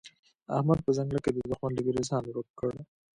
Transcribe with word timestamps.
احمد 0.57 0.79
په 0.85 0.91
ځنګله 0.97 1.19
کې 1.23 1.31
د 1.33 1.37
دوښمن 1.49 1.71
له 1.75 1.81
وېرې 1.85 2.03
ځان 2.09 2.23
ورک 2.25 2.47
کړ. 2.59 2.71